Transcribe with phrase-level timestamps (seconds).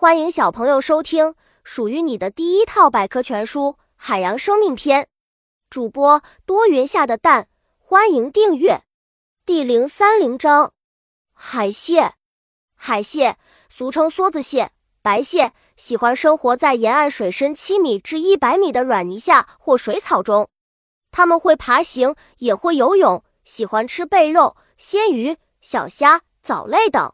[0.00, 5.02] 欢迎小朋友收听属于你的第一套百科全书《海洋生命篇》。
[5.68, 8.80] 主播多云下的蛋，欢迎订阅。
[9.44, 10.72] 第零三零章：
[11.34, 12.14] 海蟹。
[12.74, 13.36] 海蟹
[13.68, 14.70] 俗称梭子蟹、
[15.02, 20.48] 白蟹，喜欢生活在沿岸水深七米至一百米的软泥下或水草中。
[21.10, 27.12] 它们会爬行，也会游泳，喜欢吃贝肉、鲜鱼、小虾、藻类等。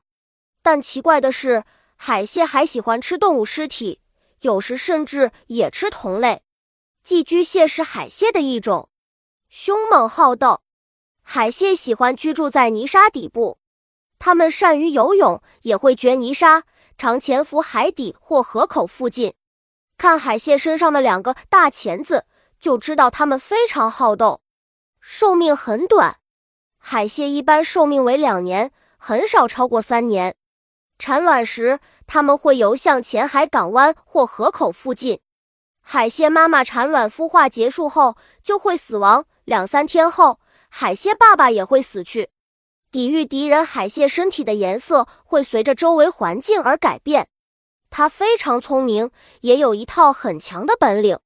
[0.63, 1.65] 但奇怪的是，
[1.97, 4.01] 海蟹还喜欢吃动物尸体，
[4.41, 6.43] 有时甚至也吃同类。
[7.03, 8.89] 寄居蟹是海蟹的一种，
[9.49, 10.61] 凶猛好斗。
[11.23, 13.59] 海蟹喜欢居住在泥沙底部，
[14.19, 16.63] 它们善于游泳，也会掘泥沙，
[16.97, 19.35] 常潜伏海底或河口附近。
[19.99, 22.27] 看海蟹身上的两个大钳子，
[22.61, 24.43] 就知道它们非常好斗。
[25.01, 26.19] 寿命很短，
[26.79, 30.37] 海蟹一般寿命为两年，很少超过三年。
[30.99, 35.21] 产卵时，它们会游向浅海港湾或河口附近。
[35.81, 42.31] 海蟹妈妈产卵孵化结束后就会死亡，两三天后，海蟹爸爸也会死去。
[42.91, 47.29] 抵御敌人，海蟹身体的颜色会随着周围环境而改变。
[47.91, 49.11] 它非常聪明，
[49.43, 51.19] 也有一套很强的本领。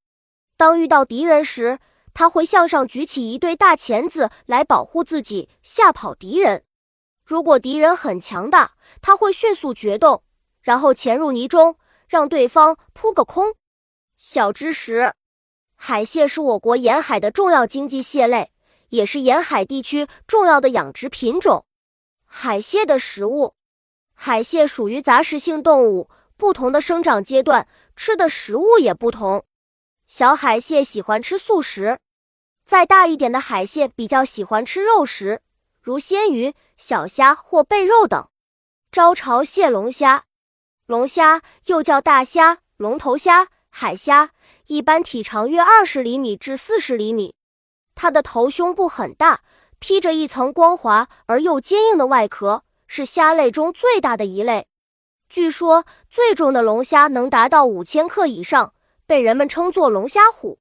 [0.57, 1.79] 当遇到敌人时，
[2.13, 6.65] 它会向上举起一对大钳子来保护自己，吓跑敌人。
[7.31, 10.25] 如果敌人很强大，它会迅速决动，
[10.63, 11.77] 然后潜入泥中，
[12.09, 13.55] 让对方扑个空。
[14.17, 15.15] 小知识：
[15.77, 18.51] 海蟹是我国沿海的重要经济蟹类，
[18.89, 21.65] 也是沿海地区重要的养殖品种。
[22.25, 23.55] 海蟹的食物：
[24.13, 29.45] 海蟹属于杂食性动物，不同的生长阶段吃的食物也不同。
[30.09, 32.01] 小海蟹喜欢吃素食，
[32.65, 35.43] 再大一点的海蟹比较喜欢吃肉食。
[35.83, 38.29] 如鲜鱼、小虾或贝肉等。
[38.93, 40.25] 招潮蟹龙虾，
[40.87, 44.31] 龙虾又叫大虾、龙头虾、海虾，
[44.67, 47.35] 一般体长约二十厘米至四十厘米。
[47.95, 49.43] 它的头胸部很大，
[49.79, 54.67] 披着一层光滑而又坚硬的外壳，是虾类中最大的一类。
[55.29, 58.75] 据说最重的龙虾能达到五千克以上，
[59.07, 60.59] 被人们称作龙虾虎。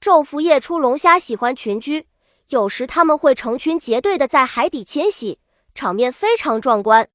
[0.00, 2.08] 昼伏夜出，龙虾喜欢群居。
[2.50, 5.38] 有时它们会成群结队的在海底迁徙，
[5.74, 7.08] 场面非常壮观。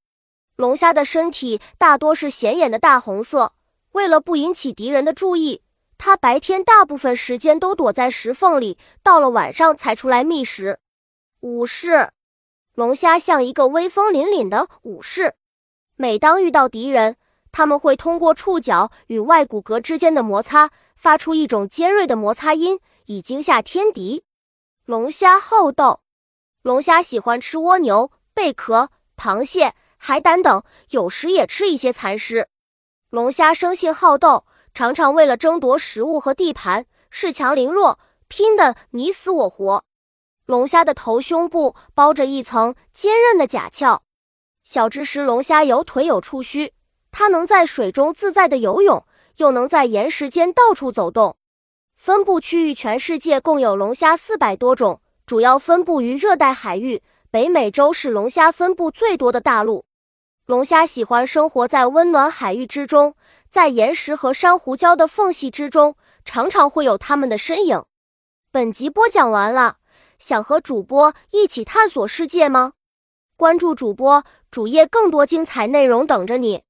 [0.55, 3.53] 龙虾的身体大多是显眼的大红色，
[3.91, 5.61] 为了不引起敌人的注意，
[5.97, 10.79] 它白天大部分时间都躲在石缝里，到了晚上才出来觅食。
[11.41, 12.11] 武士，
[12.73, 15.35] 龙虾像一个威风凛凛的武士，
[15.97, 17.17] 每当遇到敌人，
[17.51, 24.24] 他们会通过触角与外骨骼之间的摩擦，发出一种尖锐的摩擦音，以惊吓天敌。
[24.85, 26.01] 龙虾好斗，
[26.61, 32.49] 龙虾喜欢吃蜗牛、贝壳、螃蟹、海胆等，有时也吃一些残尸。
[33.09, 37.97] 龙虾生性好斗，常常为了争夺食物和地盘，恃强凌弱，
[38.27, 39.83] 拼得你死我活。
[40.45, 44.03] 龙虾的头胸部包着一层坚韧的甲壳。
[44.61, 46.75] 小知识：龙虾有腿有触须，
[47.09, 49.03] 它能在水中自在的游泳，
[49.37, 51.37] 又能在岩石间到处走动。
[51.95, 57.01] 分布区域：全世界共有龙虾四百多种，主要分布于热带海域。
[57.31, 59.85] 北美洲是龙虾分布最多的大陆。
[60.45, 63.15] 龙虾喜欢生活在温暖海域之中，
[63.49, 67.83] 在岩石和珊瑚礁的缝隙之中，常常会有它们的身影。
[68.51, 69.77] 本集播讲完了，
[70.19, 72.73] 想和主播一起探索世界吗？
[73.35, 76.61] 关注主播主页，更多精彩内容等着你。